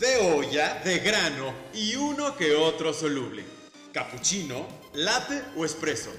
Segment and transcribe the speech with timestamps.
[0.00, 3.44] de olla, de grano y uno que otro soluble.
[3.92, 6.10] Cappuccino, latte o espresso.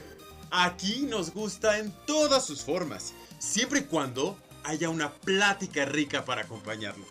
[0.51, 6.43] Aquí nos gusta en todas sus formas, siempre y cuando haya una plática rica para
[6.43, 7.05] acompañarlo.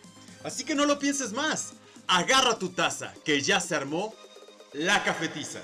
[0.44, 1.72] Así que no lo pienses más.
[2.06, 4.14] Agarra tu taza, que ya se armó
[4.72, 5.60] la cafetiza.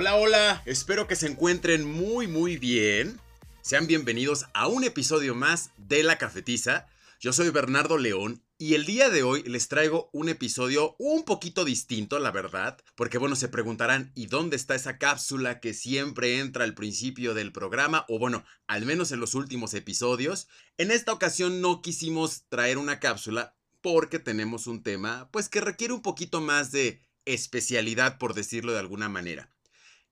[0.00, 3.18] Hola, hola, espero que se encuentren muy, muy bien.
[3.62, 6.86] Sean bienvenidos a un episodio más de La Cafetiza.
[7.18, 11.64] Yo soy Bernardo León y el día de hoy les traigo un episodio un poquito
[11.64, 16.62] distinto, la verdad, porque bueno, se preguntarán, ¿y dónde está esa cápsula que siempre entra
[16.62, 18.04] al principio del programa?
[18.08, 20.46] O bueno, al menos en los últimos episodios.
[20.76, 25.92] En esta ocasión no quisimos traer una cápsula porque tenemos un tema, pues que requiere
[25.92, 29.50] un poquito más de especialidad, por decirlo de alguna manera.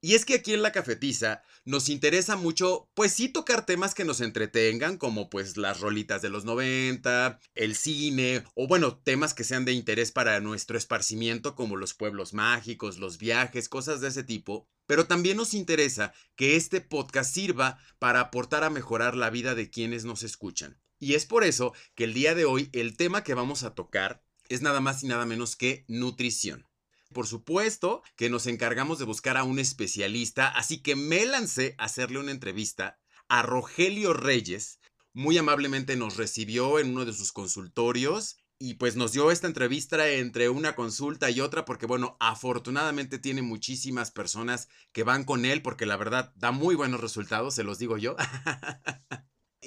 [0.00, 4.04] Y es que aquí en la cafetiza nos interesa mucho, pues sí tocar temas que
[4.04, 9.42] nos entretengan, como pues las rolitas de los 90, el cine, o bueno, temas que
[9.42, 14.22] sean de interés para nuestro esparcimiento, como los pueblos mágicos, los viajes, cosas de ese
[14.22, 14.68] tipo.
[14.86, 19.70] Pero también nos interesa que este podcast sirva para aportar a mejorar la vida de
[19.70, 20.78] quienes nos escuchan.
[20.98, 24.22] Y es por eso que el día de hoy el tema que vamos a tocar
[24.48, 26.66] es nada más y nada menos que nutrición.
[27.12, 31.84] Por supuesto que nos encargamos de buscar a un especialista, así que me lancé a
[31.84, 34.80] hacerle una entrevista a Rogelio Reyes.
[35.12, 40.08] Muy amablemente nos recibió en uno de sus consultorios y pues nos dio esta entrevista
[40.08, 45.62] entre una consulta y otra porque bueno, afortunadamente tiene muchísimas personas que van con él
[45.62, 48.16] porque la verdad da muy buenos resultados, se los digo yo.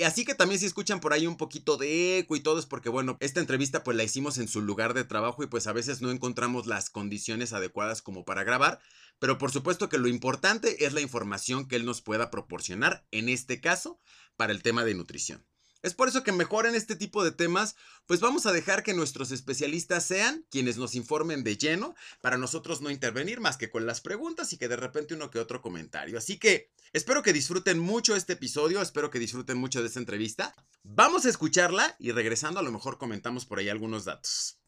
[0.03, 2.89] Así que también si escuchan por ahí un poquito de eco y todo es porque,
[2.89, 6.01] bueno, esta entrevista pues la hicimos en su lugar de trabajo y pues a veces
[6.01, 8.79] no encontramos las condiciones adecuadas como para grabar,
[9.19, 13.29] pero por supuesto que lo importante es la información que él nos pueda proporcionar, en
[13.29, 13.99] este caso,
[14.37, 15.48] para el tema de nutrición.
[15.81, 18.93] Es por eso que mejor en este tipo de temas, pues vamos a dejar que
[18.93, 23.85] nuestros especialistas sean quienes nos informen de lleno, para nosotros no intervenir más que con
[23.85, 26.17] las preguntas y que de repente uno que otro comentario.
[26.17, 30.53] Así que espero que disfruten mucho este episodio, espero que disfruten mucho de esta entrevista.
[30.83, 34.59] Vamos a escucharla y regresando a lo mejor comentamos por ahí algunos datos.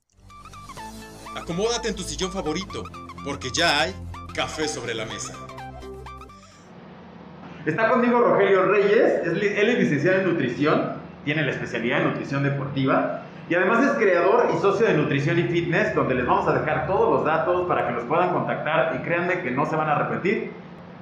[1.36, 2.84] Acomódate en tu sillón favorito,
[3.26, 3.94] porque ya hay
[4.34, 5.34] café sobre la mesa.
[7.66, 13.24] Está conmigo Rogelio Reyes, él es licenciado en nutrición, tiene la especialidad en nutrición deportiva
[13.52, 16.88] y además es creador y socio de Nutrición y Fitness, donde les vamos a dejar
[16.88, 19.96] todos los datos para que los puedan contactar y créanme que no se van a
[19.96, 20.52] repetir.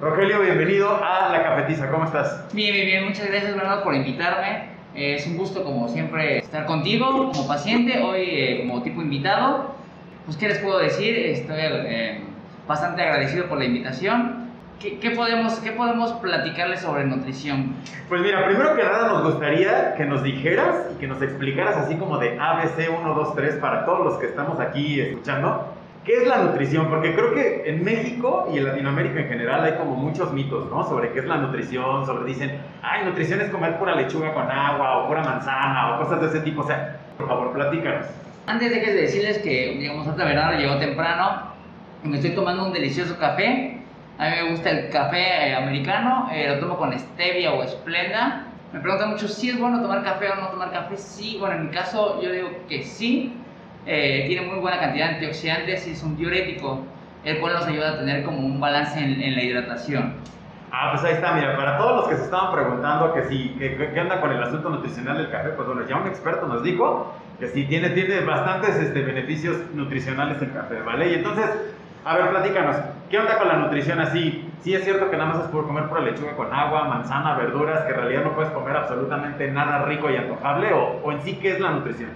[0.00, 2.52] Rogelio, bienvenido a La Cafetiza, ¿cómo estás?
[2.52, 4.70] Bien, bien, bien, muchas gracias Bernardo por invitarme.
[4.96, 9.76] Es un gusto como siempre estar contigo como paciente, hoy eh, como tipo invitado.
[10.24, 12.20] Pues qué les puedo decir, estoy eh,
[12.66, 14.49] bastante agradecido por la invitación
[14.80, 17.74] ¿Qué, podemos, ¿Qué podemos platicarles sobre nutrición?
[18.08, 21.96] Pues mira, primero que nada nos gustaría que nos dijeras y que nos explicaras así
[21.96, 25.74] como de ABC 1, 2, 3 para todos los que estamos aquí escuchando.
[26.02, 26.88] ¿Qué es la nutrición?
[26.88, 30.88] Porque creo que en México y en Latinoamérica en general hay como muchos mitos, ¿no?
[30.88, 34.96] Sobre qué es la nutrición, sobre dicen, ay, nutrición es comer pura lechuga con agua
[34.96, 36.62] o pura manzana o cosas de ese tipo.
[36.62, 38.06] O sea, por favor, platícanos.
[38.46, 41.50] Antes de que decirles que, digamos, otra verdad llegó temprano,
[42.02, 43.79] me estoy tomando un delicioso café
[44.20, 48.44] a mí me gusta el café eh, americano, eh, lo tomo con stevia o esplenda.
[48.70, 50.94] Me preguntan mucho si es bueno tomar café o no tomar café.
[50.98, 53.34] Sí, bueno, en mi caso yo digo que sí.
[53.86, 56.84] Eh, tiene muy buena cantidad de antioxidantes y es un diurético,
[57.24, 60.16] el cual nos ayuda a tener como un balance en, la hidratación.
[60.70, 63.98] Ah, pues ahí está, mira, para todos los que se estaban preguntando que si, qué
[63.98, 67.48] anda con el asunto nutricional del café, pues bueno, ya un experto nos dijo que
[67.48, 71.10] sí tiene, tiene bastantes este, beneficios nutricionales el café, ¿vale?
[71.10, 71.46] Y entonces,
[72.04, 72.76] a ver, platícanos,
[73.10, 74.48] ¿qué onda con la nutrición así?
[74.60, 77.82] Sí es cierto que nada más es por comer pura lechuga con agua, manzana, verduras,
[77.82, 81.52] que en realidad no puedes comer absolutamente nada rico y antojable, o, en sí, ¿qué
[81.52, 82.10] es la nutrición?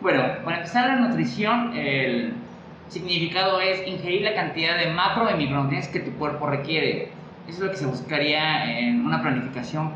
[0.00, 2.34] Bueno, para empezar la nutrición, el
[2.88, 7.10] significado es ingerir la cantidad de macro y micronutrientes que tu cuerpo requiere.
[7.48, 9.92] Eso es lo que se buscaría en una planificación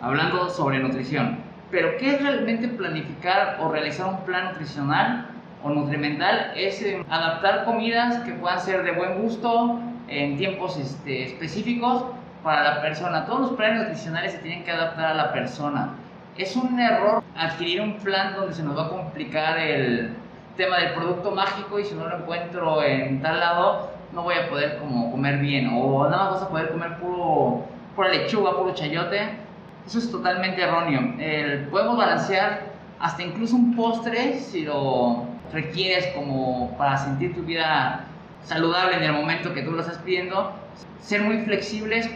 [0.00, 1.38] hablando sobre nutrición.
[1.70, 5.26] Pero, ¿qué es realmente planificar o realizar un plan nutricional?
[5.70, 12.04] Nutrimental es eh, adaptar comidas que puedan ser de buen gusto en tiempos este, específicos
[12.42, 13.26] para la persona.
[13.26, 15.90] Todos los planes nutricionales se tienen que adaptar a la persona.
[16.36, 20.14] Es un error adquirir un plan donde se nos va a complicar el
[20.56, 24.48] tema del producto mágico y si no lo encuentro en tal lado no voy a
[24.48, 27.64] poder como comer bien o nada más vas a poder comer puro,
[27.94, 29.38] pura lechuga, puro chayote.
[29.86, 31.14] Eso es totalmente erróneo.
[31.18, 38.04] El, podemos balancear hasta incluso un postre si lo requieres como para sentir tu vida
[38.42, 40.52] saludable en el momento que tú lo estás pidiendo,
[41.00, 42.08] ser muy flexibles,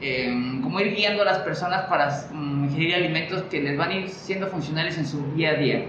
[0.00, 0.28] eh,
[0.62, 4.08] como ir guiando a las personas para mm, ingerir alimentos que les van a ir
[4.08, 5.86] siendo funcionales en su día a día.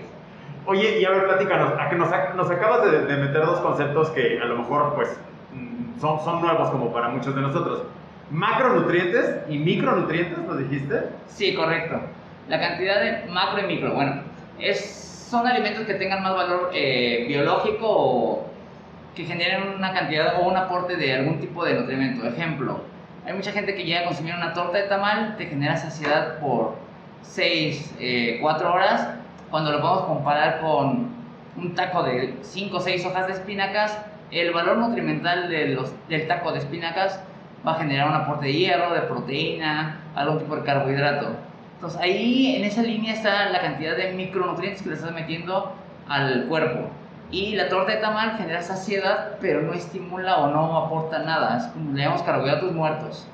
[0.66, 4.10] Oye, y a ver, platícanos, a que nos, nos acabas de, de, meter dos conceptos
[4.12, 5.20] que a lo mejor pues
[5.54, 7.84] mm, son, son nuevos como para muchos de nosotros.
[8.32, 11.10] Macronutrientes y micronutrientes, ¿nos dijiste?
[11.28, 12.00] Sí, correcto.
[12.48, 14.22] La cantidad de macro y micro, bueno,
[14.60, 18.46] es, son alimentos que tengan más valor eh, biológico o
[19.16, 22.26] que generen una cantidad o un aporte de algún tipo de nutrimento.
[22.26, 22.82] Ejemplo,
[23.26, 26.76] hay mucha gente que llega a consumir una torta de tamal, te genera saciedad por
[27.22, 27.96] 6,
[28.42, 29.10] 4 eh, horas,
[29.50, 31.10] cuando lo podemos comparar con
[31.58, 34.00] un taco de 5 o 6 hojas de espinacas,
[34.32, 37.20] el valor nutrimental del taco de espinacas
[37.68, 41.49] va a generar un aporte de hierro, de proteína, algún tipo de carbohidrato.
[41.80, 45.72] Entonces ahí en esa línea está la cantidad de micronutrientes que le estás metiendo
[46.10, 46.90] al cuerpo.
[47.31, 51.56] Y la torta de tamal genera saciedad, pero no estimula o no aporta nada.
[51.56, 53.28] Es como le llamamos carbohidratos muertos.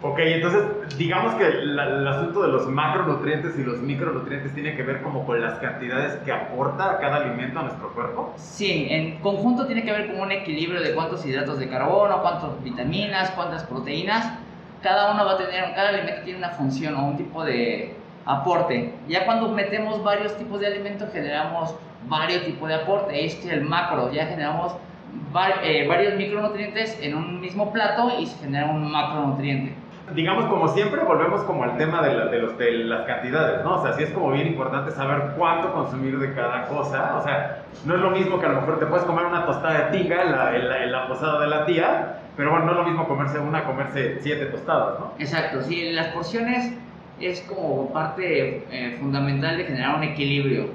[0.00, 0.62] Ok, entonces
[0.96, 5.40] digamos que el asunto de los macronutrientes y los micronutrientes tiene que ver como con
[5.40, 8.32] las cantidades que aporta cada alimento a nuestro cuerpo.
[8.36, 12.62] Sí, en conjunto tiene que ver con un equilibrio de cuántos hidratos de carbono, cuántas
[12.62, 14.38] vitaminas, cuántas proteínas.
[14.86, 17.92] Cada uno va a tener, cada alimento tiene una función o un tipo de
[18.24, 18.94] aporte.
[19.08, 21.74] Ya cuando metemos varios tipos de alimentos generamos
[22.06, 23.26] varios tipos de aporte.
[23.26, 24.76] Este es el macro, ya generamos
[25.64, 29.74] eh, varios micronutrientes en un mismo plato y se genera un macronutriente
[30.14, 33.76] digamos, como siempre, volvemos como al tema de, de, los, de las cantidades, ¿no?
[33.76, 37.16] O sea, sí es como bien importante saber cuánto consumir de cada cosa.
[37.16, 39.90] O sea, no es lo mismo que a lo mejor te puedes comer una tostada
[39.90, 42.84] de tinga en la, en la, posada de la tía, pero bueno, no es lo
[42.84, 45.12] mismo comerse una, comerse siete tostadas, ¿no?
[45.18, 46.72] Exacto, sí, las porciones
[47.20, 50.68] es como parte eh, fundamental de generar un equilibrio.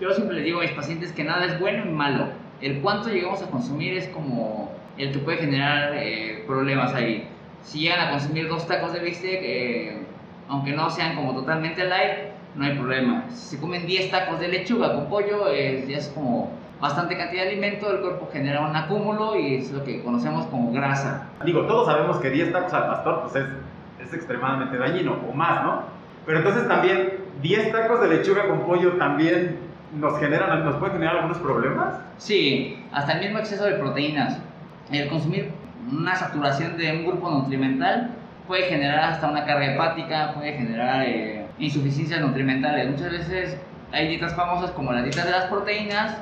[0.00, 2.26] Yo siempre les digo a mis pacientes que nada es bueno y malo.
[2.60, 7.28] El cuánto llegamos a consumir es como el que puede generar eh, problemas ahí
[7.62, 10.02] si llegan a consumir dos tacos de bistec, eh,
[10.48, 13.24] aunque no sean como totalmente light, no hay problema.
[13.30, 16.50] Si se comen 10 tacos de lechuga con pollo, eh, ya es como
[16.80, 20.72] bastante cantidad de alimento, el cuerpo genera un acúmulo y es lo que conocemos como
[20.72, 21.28] grasa.
[21.44, 25.62] Digo, todos sabemos que 10 tacos al pastor pues es, es extremadamente dañino, o más,
[25.62, 25.82] ¿no?
[26.26, 29.58] Pero entonces también 10 tacos de lechuga con pollo también
[29.98, 32.00] nos generan, nos puede generar algunos problemas.
[32.18, 34.38] Sí, hasta el mismo exceso de proteínas.
[34.90, 35.52] El consumir
[35.90, 38.10] una saturación de un grupo nutrimental
[38.46, 42.90] puede generar hasta una carga hepática, puede generar eh, insuficiencias nutrimentales.
[42.90, 43.58] Muchas veces
[43.92, 46.16] hay dietas famosas como las dietas de las proteínas,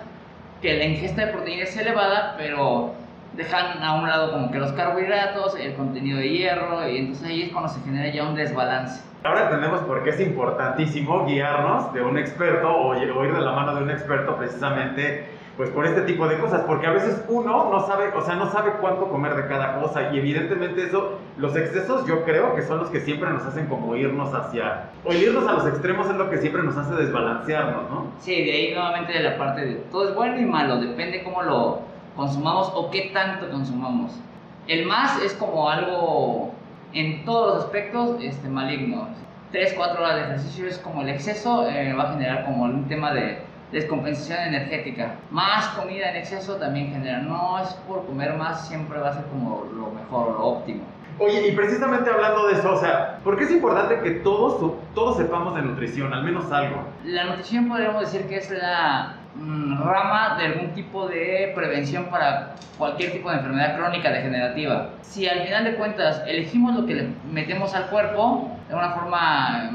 [0.60, 2.94] que la ingesta de proteínas es elevada, pero
[3.34, 7.42] dejan a un lado como que los carbohidratos, el contenido de hierro, y entonces ahí
[7.42, 9.02] es cuando se genera ya un desbalance.
[9.22, 13.74] Ahora entendemos por qué es importantísimo guiarnos de un experto o ir de la mano
[13.74, 17.86] de un experto precisamente pues por este tipo de cosas, porque a veces uno no
[17.86, 22.06] sabe, o sea, no sabe cuánto comer de cada cosa y evidentemente eso, los excesos
[22.06, 25.52] yo creo que son los que siempre nos hacen como irnos hacia, o irnos a
[25.52, 28.06] los extremos es lo que siempre nos hace desbalancearnos, ¿no?
[28.20, 31.42] Sí, de ahí nuevamente de la parte de todo es bueno y malo, depende cómo
[31.42, 31.80] lo
[32.16, 34.18] consumamos o qué tanto consumamos.
[34.66, 36.54] El más es como algo
[36.94, 39.08] en todos los aspectos este, maligno.
[39.52, 42.88] 3, 4 horas de ejercicio es como el exceso, eh, va a generar como un
[42.88, 45.14] tema de descompensación energética.
[45.31, 47.19] Más comida en exceso también genera.
[47.19, 50.82] No es por comer más, siempre va a ser como lo mejor, lo óptimo.
[51.19, 55.19] Oye, y precisamente hablando de eso, o sea, ¿por qué es importante que todos, todos
[55.19, 56.82] sepamos de nutrición, al menos algo?
[57.05, 62.55] La nutrición podríamos decir que es la mm, rama de algún tipo de prevención para
[62.79, 64.93] cualquier tipo de enfermedad crónica degenerativa.
[65.03, 69.70] Si al final de cuentas elegimos lo que le metemos al cuerpo de una forma...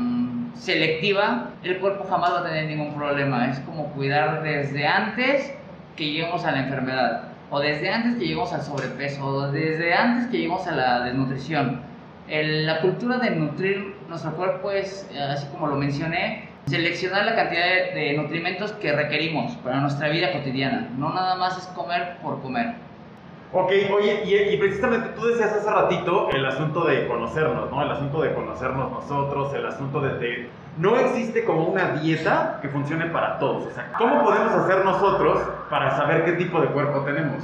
[0.57, 3.49] Selectiva, el cuerpo jamás va a tener ningún problema.
[3.49, 5.53] Es como cuidar desde antes
[5.95, 10.27] que lleguemos a la enfermedad, o desde antes que lleguemos al sobrepeso, o desde antes
[10.27, 11.81] que lleguemos a la desnutrición.
[12.27, 17.99] la cultura de nutrir nuestro cuerpo es, así como lo mencioné, seleccionar la cantidad de,
[17.99, 20.89] de nutrimentos que requerimos para nuestra vida cotidiana.
[20.97, 22.75] No nada más es comer por comer.
[23.57, 27.81] Ok, oye, y, precisamente tú decías hace ratito el asunto de conocernos, ¿no?
[27.81, 33.05] El asunto de conocernos nosotros, el asunto de, No existe como una dieta que funcione
[33.05, 33.67] para todos.
[33.67, 37.43] O sea, ¿cómo podemos hacer nosotros para saber qué tipo de cuerpo tenemos?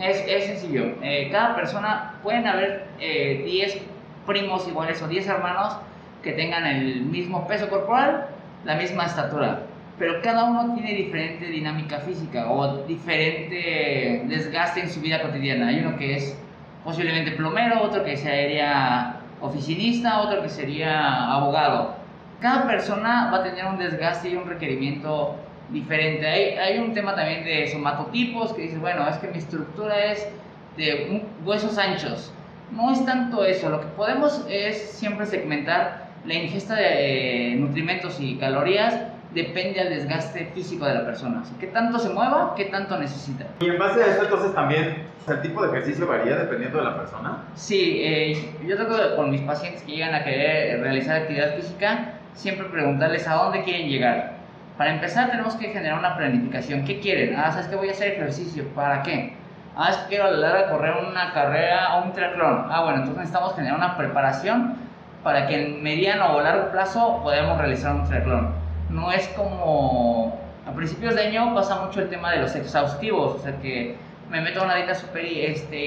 [0.00, 0.96] Es, es sencillo.
[1.02, 3.82] Eh, cada persona, pueden haber 10 eh,
[4.26, 5.76] primos iguales o 10 hermanos
[6.20, 8.26] que tengan el mismo peso corporal,
[8.64, 9.67] la misma estatura
[9.98, 15.68] pero cada uno tiene diferente dinámica física o diferente desgaste en su vida cotidiana.
[15.68, 16.38] Hay uno que es
[16.84, 21.96] posiblemente plomero, otro que sería oficinista, otro que sería abogado.
[22.40, 25.34] Cada persona va a tener un desgaste y un requerimiento
[25.70, 26.26] diferente.
[26.26, 30.28] Hay, hay un tema también de somatotipos que dices, bueno, es que mi estructura es
[30.76, 32.32] de huesos anchos.
[32.70, 38.20] No es tanto eso, lo que podemos es siempre segmentar la ingesta de eh, nutrimentos
[38.20, 38.94] y calorías
[39.34, 41.42] depende del desgaste físico de la persona.
[41.42, 43.44] O qué tanto se mueva, qué tanto necesita.
[43.60, 46.96] Y en base a eso, entonces también, ¿el tipo de ejercicio varía dependiendo de la
[46.96, 47.38] persona?
[47.54, 52.66] Sí, eh, yo tengo con mis pacientes que llegan a querer realizar actividad física, siempre
[52.66, 54.38] preguntarles a dónde quieren llegar.
[54.78, 56.84] Para empezar, tenemos que generar una planificación.
[56.84, 57.34] ¿Qué quieren?
[57.36, 58.64] Ah, ¿sabes que voy a hacer ejercicio?
[58.76, 59.34] ¿Para qué?
[59.76, 62.66] Ah, es que quiero a la larga correr una carrera o un triatlón.
[62.70, 64.76] Ah, bueno, entonces necesitamos generar una preparación
[65.24, 68.67] para que en mediano o largo plazo podamos realizar un triatlón.
[68.90, 73.38] No es como a principios de año pasa mucho el tema de los exhaustivos, o
[73.38, 73.96] sea que
[74.30, 75.78] me meto a una dieta super este,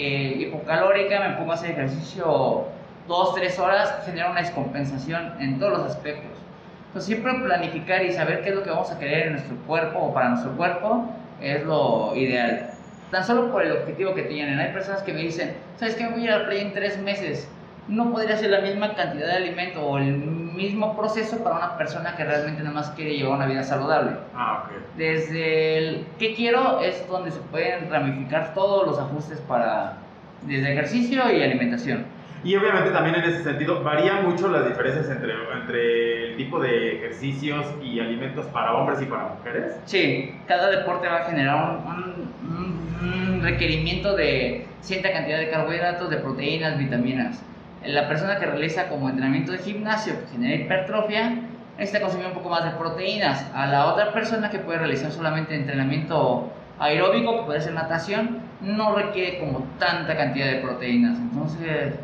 [0.41, 2.65] hipocalórica, me pongo a hacer ejercicio
[3.07, 6.31] dos, tres horas, genera una descompensación en todos los aspectos.
[6.87, 9.99] Entonces siempre planificar y saber qué es lo que vamos a querer en nuestro cuerpo
[9.99, 11.05] o para nuestro cuerpo
[11.41, 12.71] es lo ideal
[13.11, 14.59] tan solo por el objetivo que tienen.
[14.59, 16.07] Hay personas que me dicen, ¿sabes qué?
[16.07, 17.47] Voy a ir a la en tres meses.
[17.87, 22.15] No podría ser la misma cantidad de alimento o el mismo proceso para una persona
[22.15, 24.11] que realmente nada más quiere llevar una vida saludable.
[24.35, 24.97] Ah, ok.
[24.97, 29.97] Desde el qué quiero es donde se pueden ramificar todos los ajustes para
[30.43, 32.05] desde ejercicio y alimentación.
[32.43, 36.95] Y obviamente también en ese sentido varían mucho las diferencias entre, entre el tipo de
[36.95, 39.79] ejercicios y alimentos para hombres y para mujeres.
[39.85, 46.17] Sí, cada deporte va a generar un, un, requerimiento de cierta cantidad de carbohidratos, de
[46.17, 47.43] proteínas, vitaminas.
[47.85, 51.35] La persona que realiza como entrenamiento de gimnasio que genera hipertrofia,
[51.77, 53.45] necesita consumir un poco más de proteínas.
[53.55, 58.95] A la otra persona que puede realizar solamente entrenamiento aeróbico, que puede ser natación, no
[58.95, 61.17] requiere como tanta cantidad de proteínas.
[61.17, 61.95] Entonces,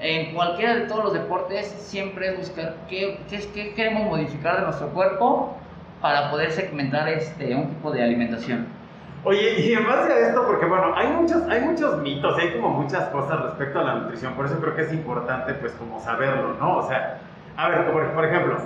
[0.00, 4.88] en cualquiera de todos los deportes siempre es buscar qué, qué, queremos modificar de nuestro
[4.90, 5.56] cuerpo
[6.00, 8.66] para poder segmentar este, un tipo de alimentación.
[9.28, 12.68] Oye, y en base a esto, porque bueno, hay muchos, hay muchos mitos, hay como
[12.68, 16.54] muchas cosas respecto a la nutrición, por eso creo que es importante pues como saberlo,
[16.60, 16.76] ¿no?
[16.76, 17.18] O sea,
[17.56, 18.58] a ver, por, ejemplo,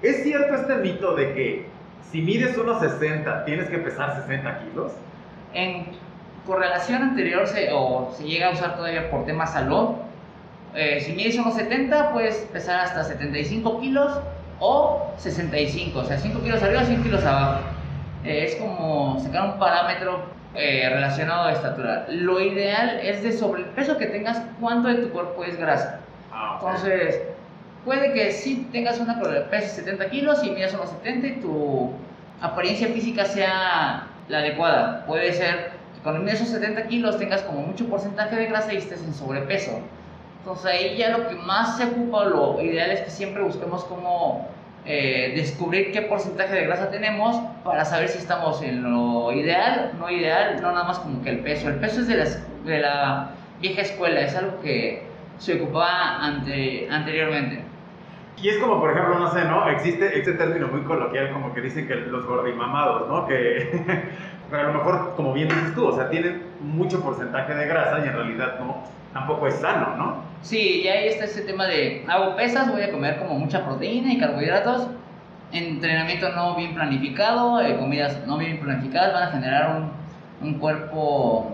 [0.00, 1.66] ¿es cierto este mito de que
[2.10, 4.92] si mides unos 60 tienes que pesar 60 kilos?
[5.52, 5.88] En
[6.46, 9.96] correlación anterior se, o se llega a usar todavía por temas salud,
[10.74, 14.18] eh, si mides unos 70, puedes pesar hasta 75 kilos
[14.60, 17.75] o 65, o sea, 5 kilos arriba, 5 kilos abajo.
[18.26, 22.06] Eh, es como sacar un parámetro eh, relacionado a estatura.
[22.08, 26.00] Lo ideal es de sobre el peso que tengas, cuánto de tu cuerpo es grasa.
[26.32, 27.22] Ah, Entonces,
[27.84, 31.92] puede que sí tengas una peso 70 kilos y midas unos 70 y tu
[32.40, 35.06] apariencia física sea la adecuada.
[35.06, 39.02] Puede ser que con esos 70 kilos tengas como mucho porcentaje de grasa y estés
[39.04, 39.78] en sobrepeso.
[40.40, 44.48] Entonces ahí ya lo que más se ocupa, lo ideal es que siempre busquemos cómo
[44.86, 50.10] eh, descubrir qué porcentaje de grasa tenemos para saber si estamos en lo ideal, no
[50.10, 51.68] ideal, no nada más como que el peso.
[51.68, 52.16] El peso es de
[52.64, 55.02] de la vieja escuela, es algo que
[55.38, 57.62] se ocupaba ante, anteriormente.
[58.38, 59.68] Y es como, por ejemplo, no sé, ¿no?
[59.70, 63.26] Existe este término muy coloquial como que dicen que los gordimamados, ¿no?
[63.26, 63.82] Que,
[64.52, 68.08] a lo mejor, como bien dices tú, o sea, tienen mucho porcentaje de grasa y
[68.08, 70.22] en realidad no tampoco es sano, ¿no?
[70.46, 74.12] Sí, y ahí está ese tema de hago pesas, voy a comer como mucha proteína
[74.12, 74.86] y carbohidratos.
[75.50, 79.90] Entrenamiento no bien planificado, eh, comidas no bien planificadas van a generar un,
[80.46, 81.50] un cuerpo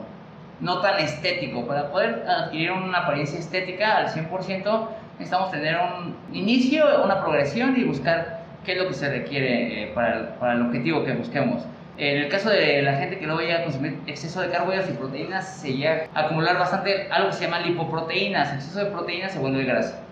[0.60, 1.66] no tan estético.
[1.66, 7.84] Para poder adquirir una apariencia estética al 100%, necesitamos tener un inicio, una progresión y
[7.84, 11.62] buscar qué es lo que se requiere eh, para, para el objetivo que busquemos.
[11.98, 14.94] En el caso de la gente que luego llega a consumir exceso de carbohidratos y
[14.94, 18.54] proteínas, se llega a acumular bastante algo que se llama lipoproteínas.
[18.54, 20.02] Exceso de proteínas se vuelve grasa.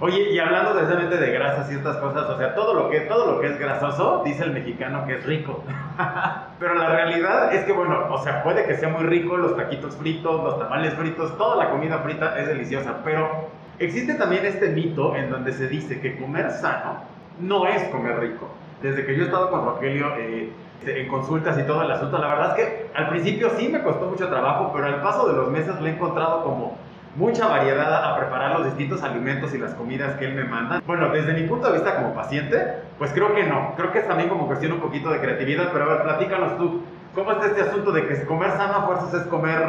[0.00, 3.32] Oye, y hablando precisamente de grasas y estas cosas, o sea, todo lo que, todo
[3.32, 5.64] lo que es grasoso, dice el mexicano que es rico.
[6.60, 9.96] Pero la realidad es que, bueno, o sea, puede que sea muy rico los taquitos
[9.96, 15.14] fritos, los tamales fritos, toda la comida frita es deliciosa, pero existe también este mito
[15.16, 17.02] en donde se dice que comer sano
[17.40, 18.48] no es comer rico.
[18.82, 20.50] Desde que yo he estado con Rogelio, eh,
[20.86, 22.18] en consultas y todo el asunto.
[22.18, 25.34] La verdad es que al principio sí me costó mucho trabajo, pero al paso de
[25.34, 26.76] los meses le he encontrado como
[27.16, 30.80] mucha variedad a preparar los distintos alimentos y las comidas que él me manda.
[30.86, 33.74] Bueno, desde mi punto de vista como paciente, pues creo que no.
[33.76, 36.82] Creo que es también como cuestión un poquito de creatividad, pero a ver, platícanos tú,
[37.14, 39.60] ¿cómo está este asunto de que comer sano a fuerzas es comer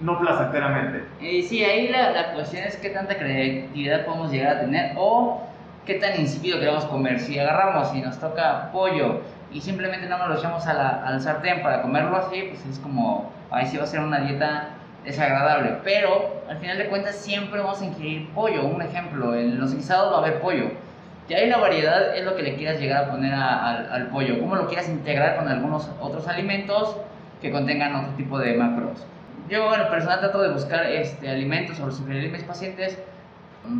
[0.00, 1.04] no placenteramente?
[1.20, 5.42] Eh, sí, ahí la, la cuestión es qué tanta creatividad podemos llegar a tener o
[5.84, 7.20] qué tan insípido queremos comer.
[7.20, 9.20] Si agarramos y nos toca pollo,
[9.56, 12.78] y simplemente no nos lo echamos a la, al sartén para comerlo así, pues es
[12.78, 14.68] como, ahí sí va a ser una dieta
[15.02, 15.78] desagradable.
[15.82, 18.66] Pero al final de cuentas siempre vamos a ingerir pollo.
[18.66, 20.72] Un ejemplo, en los guisados va a haber pollo.
[21.26, 24.56] Y ahí la variedad es lo que le quieras llegar a poner al pollo, cómo
[24.56, 26.98] lo quieras integrar con algunos otros alimentos
[27.40, 29.06] que contengan otro tipo de macros.
[29.48, 32.98] Yo en personal trato de buscar este, alimentos o sugerir a mis pacientes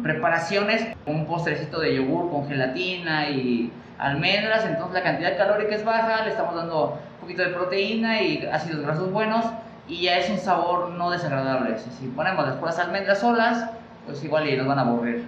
[0.03, 6.25] preparaciones, un postrecito de yogur con gelatina y almendras, entonces la cantidad calórica es baja,
[6.25, 9.45] le estamos dando un poquito de proteína y ácidos grasos buenos
[9.89, 11.79] y ya es un sabor no desagradable.
[11.79, 13.71] Si ponemos después almendras solas,
[14.05, 15.27] pues igual y nos van a aburrir.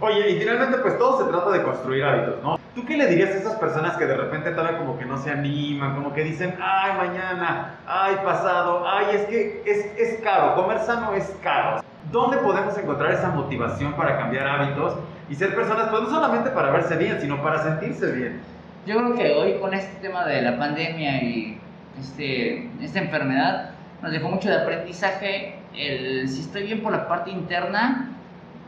[0.00, 2.58] Oye, y finalmente pues todo se trata de construir hábitos, ¿no?
[2.74, 5.30] ¿Tú qué le dirías a esas personas que de repente todavía como que no se
[5.30, 10.80] animan, como que dicen, ay, mañana, ay, pasado, ay, es que es, es caro, comer
[10.80, 11.82] sano es caro?
[12.16, 14.94] ¿Dónde podemos encontrar esa motivación para cambiar hábitos
[15.28, 18.40] y ser personas, pues no solamente para verse bien, sino para sentirse bien?
[18.86, 21.60] Yo creo que hoy con este tema de la pandemia y
[22.00, 27.30] este, esta enfermedad nos dejó mucho de aprendizaje el si estoy bien por la parte
[27.30, 28.08] interna,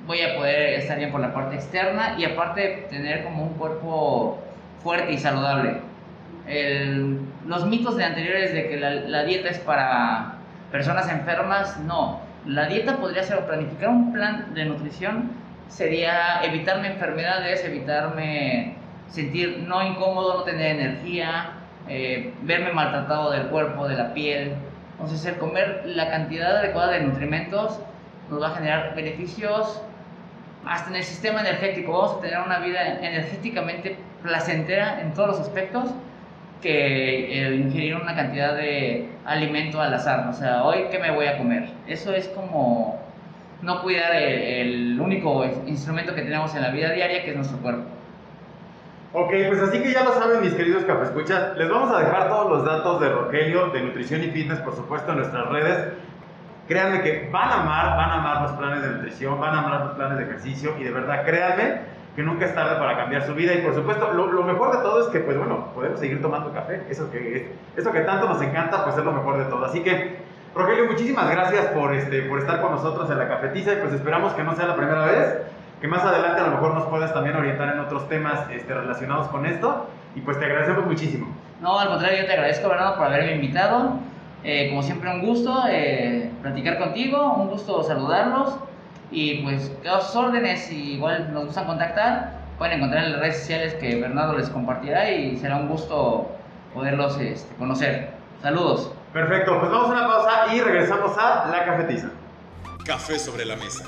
[0.07, 4.41] voy a poder estar bien por la parte externa y aparte tener como un cuerpo
[4.83, 5.81] fuerte y saludable.
[7.47, 10.35] los mitos de anteriores de que la, dieta es para
[10.71, 12.28] personas enfermas, no.
[12.47, 15.31] La dieta podría ser, planificar un plan de nutrición
[15.69, 18.75] sería evitarme enfermedades, evitarme
[19.09, 21.51] sentir no incómodo, no tener energía,
[21.89, 24.55] eh, verme maltratado del cuerpo, de la piel.
[24.93, 27.81] Entonces el comer la cantidad adecuada de nutrimentos
[28.31, 29.83] nos va a generar beneficios
[30.67, 31.93] hasta en el sistema energético.
[31.93, 35.91] Vamos a tener una vida energéticamente placentera en todos los aspectos
[36.63, 40.29] que el ingerir una cantidad de alimento al azar.
[40.29, 41.69] O sea, hoy, ¿qué me voy a comer?
[41.87, 43.01] Eso es como
[43.63, 47.83] no cuidar el, único instrumento que tenemos en la vida diaria, que es nuestro cuerpo.
[49.13, 52.51] Ok, pues así que ya lo saben mis queridos escuchas les vamos a dejar todos
[52.51, 55.93] los datos de Rogelio, de nutrición y fitness, por supuesto, en nuestras redes.
[56.69, 59.81] Créanme que van a amar, van a amar los planes de nutrición, van a amar
[59.87, 63.33] los planes de ejercicio y de verdad, créanme que nunca es tarde para cambiar su
[63.33, 66.53] vida y por supuesto lo, mejor de todo es que pues bueno, podemos seguir tomando
[66.53, 69.65] café, eso que, eso que tanto nos encanta pues es lo mejor de todo.
[69.65, 70.17] Así que
[70.53, 74.33] Rogelio, muchísimas gracias por, este, por estar con nosotros en la cafetiza y pues esperamos
[74.33, 75.43] que no sea la primera vez,
[75.81, 79.29] que más adelante a lo mejor nos puedas también orientar en otros temas este, relacionados
[79.29, 81.29] con esto y pues te agradecemos muchísimo.
[81.61, 83.93] No, al contrario, yo te agradezco, Bernardo, por haberme invitado.
[84.43, 88.59] Eh, como siempre, un gusto eh, platicar contigo, un gusto saludarlos.
[89.11, 90.71] Y pues, quedo sus órdenes.
[90.71, 95.11] Y igual nos gustan contactar, pueden encontrar en las redes sociales que Bernardo les compartirá.
[95.11, 96.31] Y será un gusto
[96.75, 98.11] poderlos este, conocer.
[98.43, 98.93] Saludos.
[99.13, 102.11] Perfecto, pues vamos a una pausa y regresamos a la cafetiza.
[102.85, 103.85] Café sobre la mesa.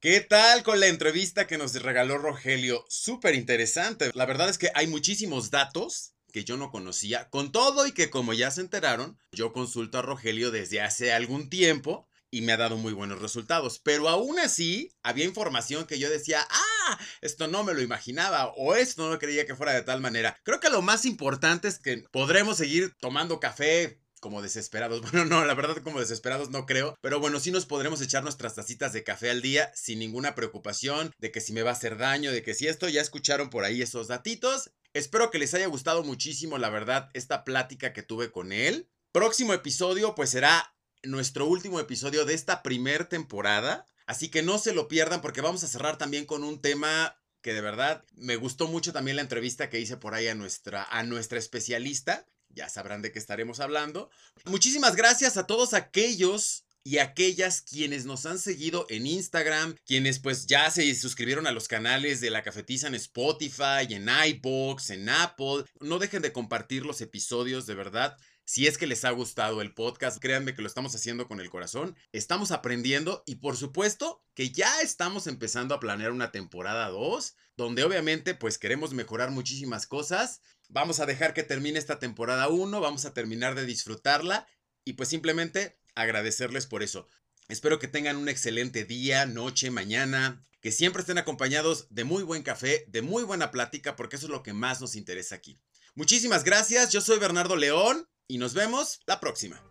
[0.00, 2.84] ¿Qué tal con la entrevista que nos regaló Rogelio?
[2.88, 4.10] Súper interesante.
[4.14, 8.10] La verdad es que hay muchísimos datos que yo no conocía, con todo y que
[8.10, 12.56] como ya se enteraron, yo consulto a Rogelio desde hace algún tiempo y me ha
[12.56, 13.80] dado muy buenos resultados.
[13.82, 18.74] Pero aún así, había información que yo decía, ah, esto no me lo imaginaba o
[18.74, 20.36] esto no creía que fuera de tal manera.
[20.42, 25.00] Creo que lo más importante es que podremos seguir tomando café como desesperados.
[25.06, 26.96] Bueno, no, la verdad como desesperados no creo.
[27.00, 31.12] Pero bueno, sí nos podremos echar nuestras tacitas de café al día sin ninguna preocupación
[31.18, 33.64] de que si me va a hacer daño, de que si esto ya escucharon por
[33.64, 34.72] ahí esos datitos.
[34.94, 38.88] Espero que les haya gustado muchísimo, la verdad, esta plática que tuve con él.
[39.12, 43.86] Próximo episodio, pues será nuestro último episodio de esta primer temporada.
[44.06, 47.54] Así que no se lo pierdan porque vamos a cerrar también con un tema que
[47.54, 51.02] de verdad me gustó mucho también la entrevista que hice por ahí a nuestra, a
[51.04, 52.26] nuestra especialista.
[52.48, 54.10] Ya sabrán de qué estaremos hablando.
[54.44, 60.46] Muchísimas gracias a todos aquellos y aquellas quienes nos han seguido en Instagram, quienes pues
[60.46, 65.64] ya se suscribieron a los canales de la cafetiza en Spotify, en iBox, en Apple.
[65.80, 68.16] No dejen de compartir los episodios, de verdad.
[68.48, 71.50] Si es que les ha gustado el podcast, créanme que lo estamos haciendo con el
[71.50, 71.96] corazón.
[72.12, 77.82] Estamos aprendiendo y por supuesto que ya estamos empezando a planear una temporada 2, donde
[77.82, 80.42] obviamente pues queremos mejorar muchísimas cosas.
[80.68, 84.46] Vamos a dejar que termine esta temporada 1, vamos a terminar de disfrutarla
[84.84, 87.08] y pues simplemente agradecerles por eso.
[87.48, 92.44] Espero que tengan un excelente día, noche, mañana, que siempre estén acompañados de muy buen
[92.44, 95.58] café, de muy buena plática, porque eso es lo que más nos interesa aquí.
[95.96, 99.62] Muchísimas gracias, yo soy Bernardo León y nos vemos la próxima.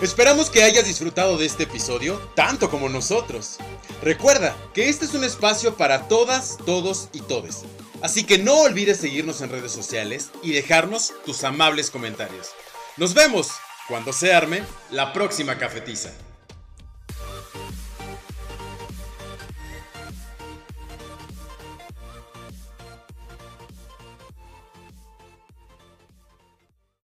[0.00, 3.56] Esperamos que hayas disfrutado de este episodio tanto como nosotros.
[4.02, 7.62] Recuerda que este es un espacio para todas, todos y todes.
[8.02, 12.48] Así que no olvides seguirnos en redes sociales y dejarnos tus amables comentarios.
[12.96, 13.48] Nos vemos
[13.88, 16.12] cuando se arme la próxima cafetiza.